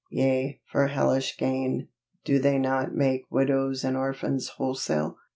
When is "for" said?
0.65-0.87